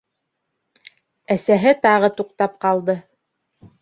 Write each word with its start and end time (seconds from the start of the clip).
Әсәһе 1.37 1.75
тағы 1.85 2.11
туҡтап 2.21 2.57
ҡалды. 2.67 2.97